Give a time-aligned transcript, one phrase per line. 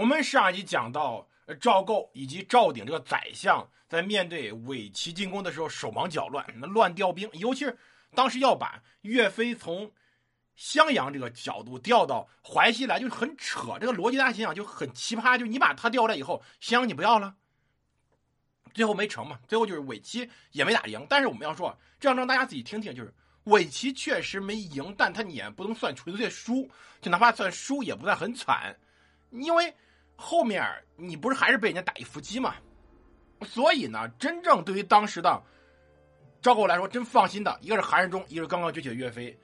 [0.00, 1.28] 我们上一集讲到，
[1.60, 7.78] 赵构以及赵鼎这个宰相在面对伪齐进攻的时候手忙脚乱，那乱调兵，尤其是
[8.14, 9.92] 当时要把岳飞从
[10.56, 13.76] 襄阳这个角度调到淮西来，就很扯。
[13.78, 17.36] 这个逻辑大家想想就很奇葩，就你把他调来以后，襄阳你不要了，
[18.72, 19.38] 最后没成嘛。
[19.46, 21.06] 最后就是伪齐也没打赢。
[21.10, 23.12] 但是我们要说，这样让大家自己听听，就是
[23.44, 26.66] 伪齐确实没赢，但他也不能算纯粹输，
[27.02, 28.74] 就哪怕算输也不算很惨。
[29.32, 29.72] 因为
[30.22, 30.62] 后面
[30.96, 32.54] 你不是还是被人家打一伏击吗？
[33.42, 35.42] 所以呢，真正对于当时的
[36.42, 39.34] 赵构来说，真放心的一个是韩世忠，一个是刚刚崛起的岳飞。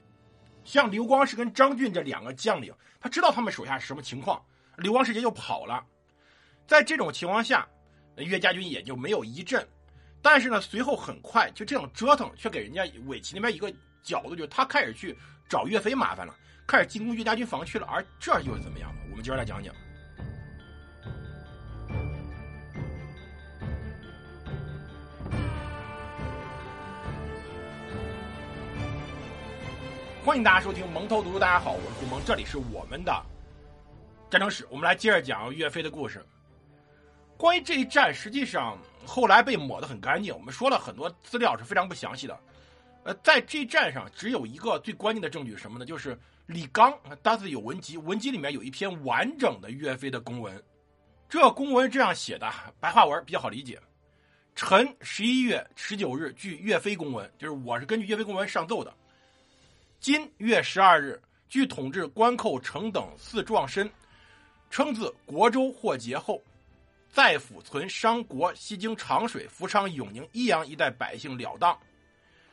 [0.64, 4.44] 像刘光世跟张俊这两个将领，他知道他们手下是什么情况，
[4.76, 5.82] 刘光世直接就跑了。
[6.66, 7.66] 在这种情况下，
[8.16, 9.66] 岳家军也就没有一阵。
[10.20, 15.16] 但是呢，随后很快就这种折腾，却给人家伪齐那边一个角度，就是他开始去
[15.48, 16.36] 找岳飞麻烦了。
[16.66, 19.00] 开始进攻岳家军防区了，而这又是怎么样的？
[19.10, 19.72] 我们接着来讲讲。
[30.26, 33.24] 欢迎大家收听蒙头读书，大家好，我是顾蒙，这里是我们的
[34.28, 36.20] 战争史，我们来接着讲岳飞的故事。
[37.36, 42.36] 关于这一战，实际上后来被抹得很干净，我们说了很多资料是非常不详细的。
[43.04, 45.86] 呃，在这一战上，只有一个最关键的证据什么呢？
[45.86, 50.60] 就是李纲当时有文集，文集里面有一篇完整的岳飞的公文。
[51.28, 53.80] 这公文这样写的，白话文比较好理解。
[54.56, 58.92] 臣十一月十九日据岳飞公文，就是我是根据岳飞公文上奏的。
[60.06, 63.90] 今月十二日，据统治关寇成等四壮申，
[64.70, 66.40] 称自国州获节后，
[67.08, 71.76] 在府存商国西经长水、福昌、永宁、益阳一带百姓了当。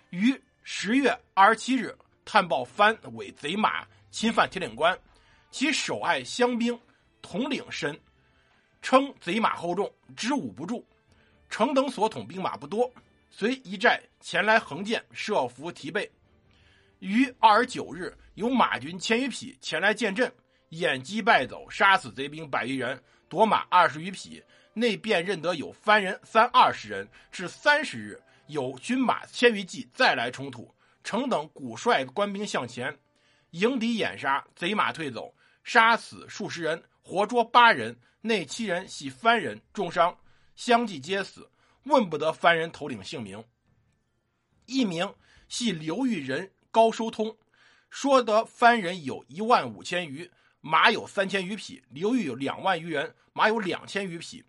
[0.10, 4.98] 于十月二十七日，探报藩伪贼马侵犯铁岭关，
[5.52, 6.76] 其守隘乡兵
[7.22, 7.96] 统领申，
[8.82, 10.84] 称贼马厚重，支吾不住。
[11.52, 12.92] 城等所统兵马不多，
[13.30, 16.12] 随一寨前来横剑，设伏提备。
[17.08, 20.34] 于二十九日，有马军千余匹前来见阵，
[20.70, 24.42] 掩击败走，杀死贼兵百余人，夺马二十余匹。
[24.76, 27.08] 内便认得有番人三二十人。
[27.32, 28.22] 至三十日。
[28.48, 30.70] 有军马千余骑再来冲突，
[31.02, 33.00] 成等鼓率官兵向前，
[33.52, 35.34] 迎敌掩杀，贼马退走，
[35.64, 40.16] 杀死数十人，活捉八人，内七人系番人，重伤，
[40.56, 41.50] 相继皆死。
[41.84, 43.42] 问不得番人头领姓名。
[44.66, 45.16] 一名
[45.48, 47.38] 系刘裕人高收通，
[47.92, 54.44] 说得番人有一万五千余，马有三千余匹，刘裕有两万余人，马有两千余匹，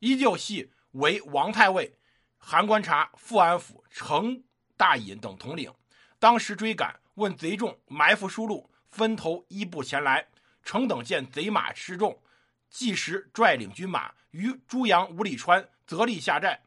[0.00, 1.96] 依旧系为王太尉。
[2.36, 4.44] 韩观察、富安府、程
[4.76, 5.72] 大隐等统领，
[6.18, 10.28] 当时追赶，问贼众埋伏疏路，分头一步前来。
[10.62, 12.22] 程等见贼马失重，
[12.68, 16.60] 即时率领军马于朱阳、五里川择立下寨，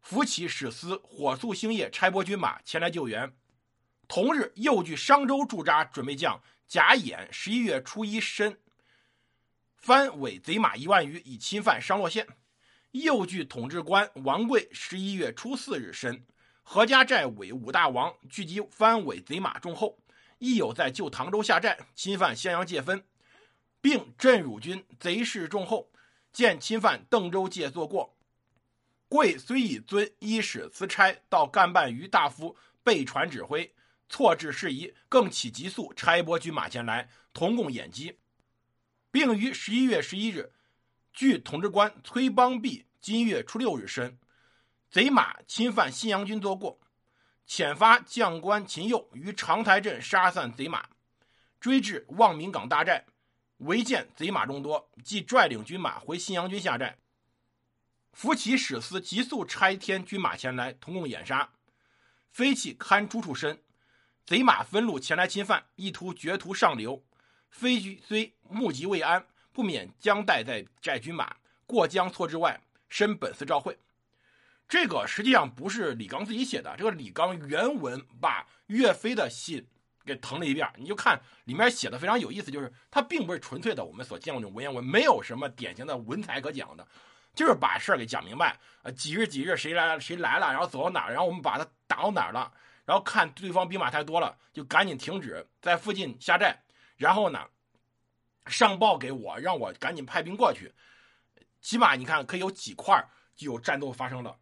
[0.00, 3.32] 扶起史司，火速星夜差拨军马前来救援。
[4.08, 8.58] 同日，又据商州驻扎准备将贾演十一月初一申，
[9.76, 12.26] 番伪贼马一万余，以侵犯商洛县。
[12.92, 16.24] 右据统治官王贵十一月初四日申，
[16.62, 19.98] 何家寨伪武大王聚集番伪贼马众后，
[20.38, 23.04] 亦有在旧唐州下寨侵犯襄阳界分，
[23.80, 25.90] 并镇汝军贼势众后，
[26.32, 28.16] 见侵犯邓州界做过。
[29.08, 33.74] 贵虽以尊一使辞差到干办于大夫备传指挥，
[34.08, 38.18] 错置事宜，更起急速差拨军马前来，同共掩击，
[39.10, 40.52] 并于十一月十一日。
[41.12, 44.18] 据统治官崔邦弼今月初六日申，
[44.90, 46.78] 贼马侵犯信阳军作过，
[47.48, 50.88] 遣发将官秦佑于长台镇杀散贼马，
[51.58, 53.06] 追至望明港大寨，
[53.58, 56.98] 唯见贼马众多，即率领军马回信阳军下寨。
[58.12, 61.50] 扶起使司急速差添军马前来，同共掩杀。
[62.30, 63.62] 飞起堪诸处身，
[64.26, 67.02] 贼马分路前来侵犯，意图绝途上流。
[67.48, 69.24] 飞骑虽目疾未安。
[69.52, 71.34] 不免将带在寨军马
[71.64, 73.78] 过江错之外，申本司召会。
[74.68, 79.66] 这个实际上不是李纲自己写的，这个李纲原文把岳飞的信
[80.04, 86.86] 给誊了一遍，你就看里面写的非常有意思，就是他并不是纯粹的我们所见过那种文言文，没有什么典型的文采可讲的，
[87.34, 88.60] 就是把事儿给讲明白。
[88.82, 92.52] 呃，几日几日谁来了谁来了，然后走到哪儿，然后我们把他打到哪儿了，
[92.86, 96.62] 然后看对方兵马太多了，就赶紧停止在附近下寨，
[96.96, 97.46] 然后呢？
[98.46, 100.72] 上报给我，让我赶紧派兵过去。
[101.60, 103.04] 起码你看，可以有几块
[103.34, 104.38] 就有战斗发生了。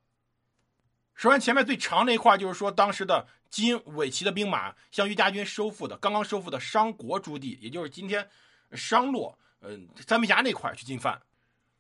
[1.15, 8.29] 首先，前面最长那一块就是说，当时的金伪齐的兵马向岳家军收复的刚刚收复的商国诸地，也就是今天
[8.73, 11.19] 商洛嗯，三门峡那块去进犯。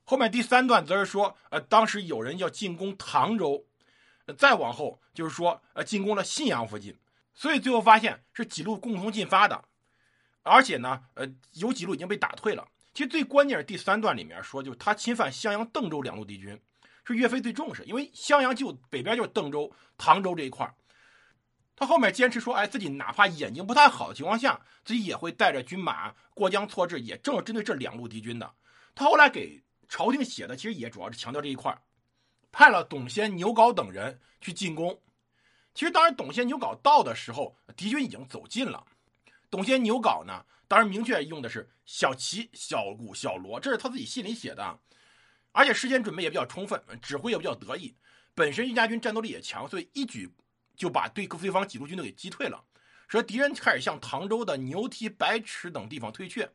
[0.05, 3.67] 后面第三段则是说，呃，当时有人要进攻唐州，
[4.33, 6.97] 再往后就是说，呃，进攻了信阳附近。
[7.35, 9.65] 所以最后发现是几路共同进发的，
[10.43, 12.69] 而且呢，呃，有几路已经被打退了。
[12.95, 16.59] 其实最关键是第三段里面说，就是他侵犯襄阳、邓州两路敌军，
[17.05, 20.73] 是岳飞最重视，因为襄阳就北边就是邓州、唐州这一块
[21.75, 28.55] 他后面坚持说，哎，自己哪怕眼睛不太好的情况下，自己也会带着军马过江错置，也正是针对这两路敌军的。
[28.95, 31.77] 他后来给朝廷写的，其实也主要是强调这一块
[32.55, 34.97] 派了董先、牛皋等人去进攻。
[35.75, 38.87] 其实当时董先、牛皋到的时候，敌军已经走近了。
[39.51, 40.47] 董先、牛皋呢？
[40.69, 44.79] 当然，明确用的是小齐、小谷、小罗，这是他自己信里写的，
[45.51, 47.93] 而且事先准备也比较充分，指挥也比较得意。
[48.37, 50.33] 本身岳家军战斗力也强，所以一举
[50.77, 52.63] 就把对对方几路军队给击退了，
[53.09, 56.49] 说敌人开始向唐州的牛蹄、白池等地方退却。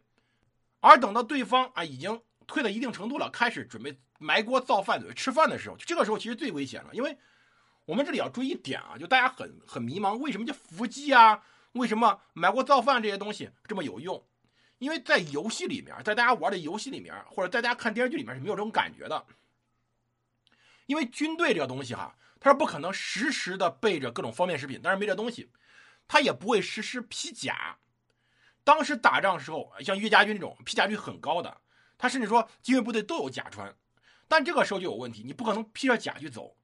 [0.80, 7.18] 而等到对方啊已经退到一定程度了，开始准备埋锅造饭、吃饭的时候，这个时候其实最危险了，因为
[7.86, 11.44] 我们这里要注意一点啊，就大家很很迷茫，为什么叫伏击啊？
[11.72, 14.24] 为什么埋锅造饭这些东西这么有用？
[14.78, 19.26] 因为在游戏里面，在大家玩的游戏里面，或者在大家看电视剧里面是没有这种感觉的。
[20.86, 25.52] 因为军队这个东西哈，它是不可能时时的备着各种方便食品，但是没这东西，
[26.08, 27.78] 它也不会时时披甲。
[28.64, 31.62] 当时打仗的时候，像岳家军这种披甲率很高的，
[31.98, 33.76] 他甚至说精锐部队都有甲穿，
[34.30, 36.56] 但这个时候就有问题，你不可能披着甲去走，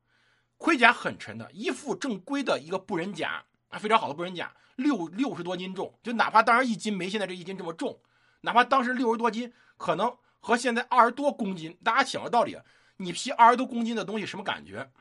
[0.58, 4.56] 盔甲很沉的，一副正规的一个布人甲啊，非常好的布人甲。
[4.76, 7.98] 六六十多斤重，就哪怕当时一斤没现在这一斤这么重，
[8.42, 12.58] 哪怕当时六十多斤，可能和现在二十多公斤，大家想个道理，
[12.98, 14.92] 你披二十多公斤的东西什么感觉？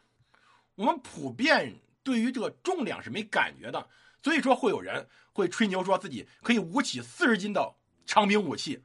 [0.76, 3.88] 我们普遍对于这个重量是没感觉的，
[4.22, 7.74] 所以说会有人会吹牛说自己可以舞起四十斤的
[8.06, 8.80] 长柄武器，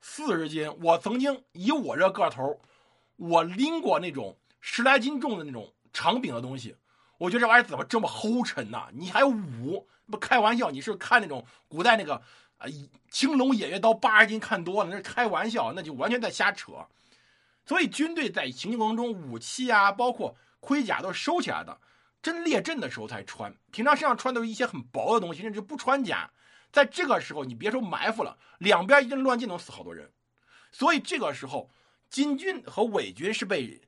[0.00, 2.60] 四十斤，我曾经以我这个头，
[3.20, 6.74] 我拎过那种十来斤重的那种长柄的东西，
[7.18, 8.88] 我觉得这玩意儿怎么这么齁沉呢？
[8.94, 9.86] 你还舞？
[10.10, 12.14] 不开玩笑，你是看那种古代那个
[12.56, 12.66] 啊
[13.10, 16.72] 青龙偃月刀八十斤看多了，那是开玩笑，那就完全在瞎扯。
[17.66, 21.78] 所以军队在行进过程中，武器啊，包括盔甲都是收起来的，
[22.22, 23.54] 真列阵的时候才穿。
[23.70, 26.30] 平常身上穿的是一些很薄的东西，甚至不穿甲。
[26.72, 30.10] 在这个时候，你别说埋伏了，两边一阵乱箭能死好多人。
[30.72, 31.70] 所以这个时候，
[32.10, 33.80] 金军和伪军是被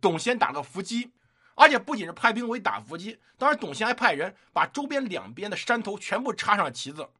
[0.00, 1.10] 董先打个伏击。
[1.56, 7.10] 而且不仅是派兵围打伏击，当时董贤还派人把周边两边的山头全部插上旗子。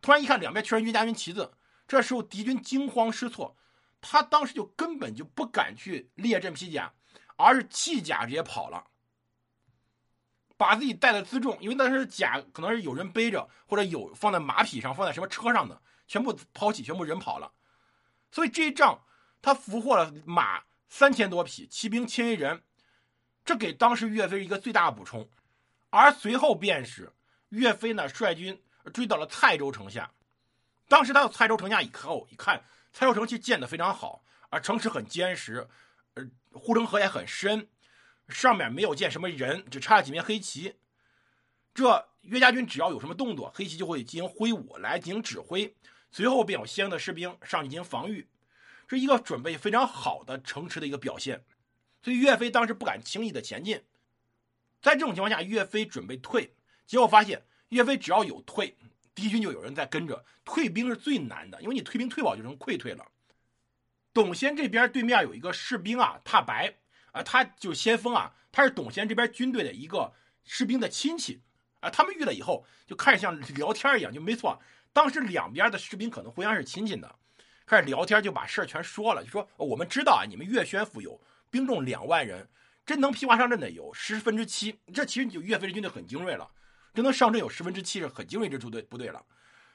[0.00, 1.52] 突然一看，两边全是岳家军旗子，
[1.88, 3.56] 这时候敌军惊慌失措，
[4.00, 6.92] 他当时就根本就不敢去列阵披甲，
[7.34, 8.84] 而是弃甲直接跑了，
[10.56, 17.50] 把自己带的辎重，因为当时甲可能是有人背着，或者有放在马匹上，放在什么车上的，全部抛弃，全部人跑了。
[18.30, 19.02] 所以这一仗
[19.46, 22.64] 他俘获了马三千多匹，骑兵千余人。
[23.44, 25.30] 这给当时岳飞一个最大的补充，
[25.88, 27.12] 而随后便是
[27.50, 28.60] 岳飞呢率军
[28.92, 30.10] 追到了蔡州城下。
[30.88, 35.68] 当时他到蔡州城下以后，一看蔡州城其实建得非常好，而城池很坚实，
[36.14, 37.68] 呃，护城河也很深，
[38.28, 40.74] 上面没有建什么人，只插了几面黑旗。
[41.72, 45.72] 这岳家军只要有什么动作，黑旗就会进行挥舞来进行指挥，
[46.10, 48.28] 随后便有相应的士兵上去进行防御，
[48.88, 51.44] 是一个准备非常好的城池的一个表现。
[52.02, 53.82] 所以岳飞当时不敢轻易的前进，
[54.80, 56.54] 在这种情况下，岳飞准备退，
[56.86, 58.76] 结果发现岳飞只要有退，
[59.14, 60.24] 敌军就有人在跟着。
[60.44, 63.04] 退兵是最难的，因为你退兵退保就成溃退了。
[64.14, 66.76] 董先这边对面有一个士兵啊，踏白
[67.10, 70.14] 啊，他就先锋啊，他是董先这边军队的一个
[70.44, 71.42] 士兵的亲戚
[71.80, 71.90] 啊。
[71.90, 74.62] 他们遇了以后，就开始像聊天一样，就没错。
[74.92, 77.16] 当时两边的士兵可能互相是亲戚的，
[77.66, 81.20] 开始聊天，就把事儿全说了，就说我们知道啊，你们岳宣府有。
[81.48, 82.48] 兵众两万人，
[82.84, 84.78] 真能披挂上阵的有十分之七。
[84.92, 86.50] 这其实就岳飞的军队很精锐了，
[86.92, 89.24] 真能上阵有十分之七是很精锐之部队部队了。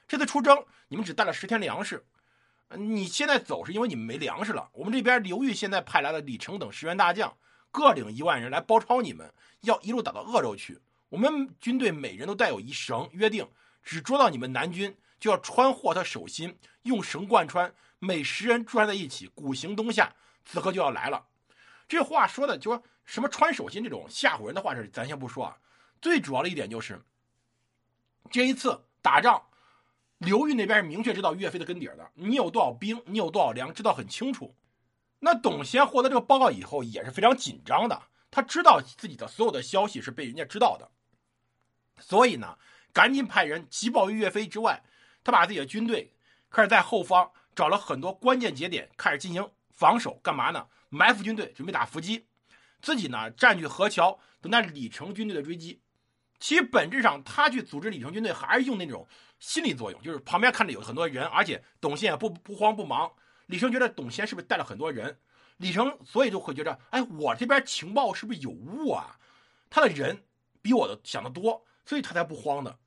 [0.06, 2.04] 这次出征，你们只带了十天粮食，
[2.76, 4.68] 你现在走是因为你们没粮食了。
[4.72, 7.34] 我们这边刘裕现在派来了李成等十员大将，
[7.70, 9.32] 各领一万人来包抄你们，
[9.62, 10.78] 要一路打到鄂州去。
[11.08, 13.48] 我们军队每人都带有一绳，约定
[13.82, 20.12] 只捉到你们南军，就要穿获他手心，用绳贯穿，每十人拴在一起，鼓行东下。
[20.44, 21.28] 此刻就要来了。
[21.86, 25.56] 这话说的就说什么穿手心这种吓唬人的话，是咱先不说啊。
[26.00, 27.00] 最主要的一点就是，
[28.32, 29.40] 这一次打仗，
[30.18, 34.56] 刘裕那边是明确知道岳飞的根底的，你有多少兵，你有多少粮，知道很清楚。
[35.20, 40.90] 那董先获得这个报告以后也是非常紧张的，他知道自己的所有的消息是被人家知道的，
[42.00, 42.58] 所以呢，
[42.92, 44.82] 赶紧派人急报于岳飞之外，
[45.24, 46.12] 他把自己的军队
[46.50, 50.66] 开始在后方找了很多关键节点，开始进行防守，干嘛呢？
[50.88, 52.26] 埋伏军队，准备打伏击，
[52.80, 55.80] 自己呢占据河桥，等待李成军队的追击。
[56.38, 59.06] 其实本质上，他去组织李成军队，还是用那种
[59.38, 63.12] 心理作用，就是旁边看着有很多人，而且董宪也不不慌不忙。
[63.46, 65.18] 李成觉得董宪是不是带了很多人？
[65.58, 69.18] 李成所以就会觉得，哎，我这边情报是不是有误啊？
[69.70, 70.24] 他的人
[70.60, 72.78] 比我的想的多，所以他才不慌的。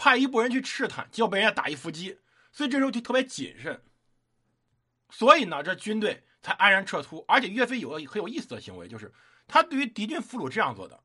[0.00, 2.18] 派一部人去试探，结果被人家打一伏击，
[2.50, 3.82] 所以这时候就特别谨慎。
[5.10, 7.22] 所以呢，这军队才安然撤出。
[7.28, 9.12] 而且岳飞有个很有意思的行为，就是
[9.46, 10.98] 他对于敌军俘虏这样做的：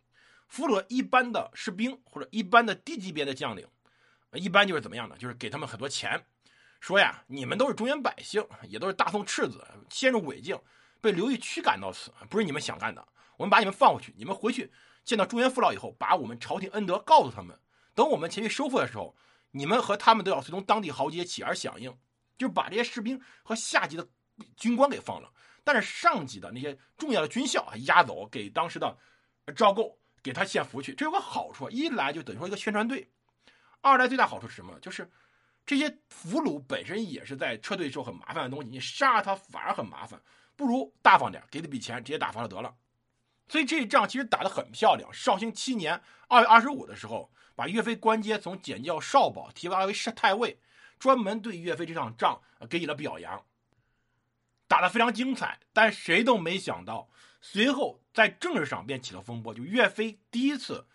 [0.48, 3.68] 俘虏一般的士兵或者一般的低级别的将领，
[4.32, 5.18] 一般就是怎么样呢？
[5.20, 6.26] 就是给他们很多钱，
[6.80, 10.58] 说呀，你们都是中原百姓，也都是大宋赤子，陷入伪境，
[11.02, 13.06] 被刘裕驱赶到此，不是你们想干的。
[13.36, 14.72] 我们把你们放回去，你们回去
[15.04, 17.60] 见到中原父老以后，把我们朝廷恩德告诉他们。
[17.96, 19.16] 等我们前去收复的时候，
[19.52, 21.98] 你们和他们都要随从当地豪杰起而响应，
[22.38, 24.06] 就把这些士兵和下级的
[24.58, 25.32] 军官给放了，
[25.64, 28.98] 但是上级的那些重要的军校啊押走，给当时的
[29.56, 30.94] 赵构给他献俘去。
[30.94, 33.10] 这有个好处，一来就等于说一个宣传队，
[33.80, 34.78] 二来最大好处是什么？
[34.82, 35.10] 就是
[35.66, 40.22] 这些俘虏本身也是在撤退时候很麻烦的东西，你杀了他反而很麻烦，
[40.58, 42.76] 不如大方点，给他笔钱直接打发了得了。
[43.48, 45.10] 所以这一仗其实打得很漂亮。
[45.14, 47.32] 绍兴七年二月二十五的时候。
[47.56, 50.60] 把岳飞官阶从简教少保提拔为是太尉，
[51.00, 53.46] 专门对岳飞这场仗给予了表扬，
[54.68, 55.60] 打得非常精彩。
[55.72, 57.10] 但谁都没想到，
[57.42, 59.54] 随后在政治上便起了风波。
[59.54, 60.86] 就岳飞第一次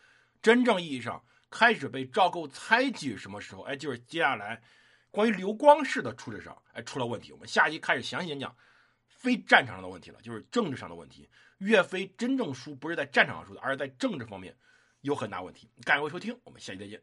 [0.43, 3.63] 真正意义上开始被赵构猜忌，什么时候？
[3.63, 4.63] 哎，就是接下来
[5.11, 7.33] 关于刘光世的处置上，哎，出了问题。
[7.33, 8.57] 我们下一集开始详细讲讲
[9.07, 11.29] 非战场上的问题了，就是政治上的问题。
[11.59, 14.57] 岳飞真正输不是在战场上输的，而是在政治方面。
[15.01, 15.71] 有很大问题。
[15.85, 17.03] 感谢收听，我们下期再见。